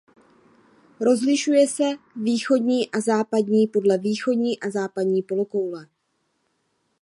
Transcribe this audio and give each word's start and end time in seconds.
Rozlišuje 0.99 1.67
se 1.67 1.83
východní 2.15 2.91
a 2.91 3.01
západní 3.01 3.67
podle 3.67 3.97
východní 3.97 4.59
a 4.59 4.69
západní 4.71 5.21
polokoule. 5.21 5.87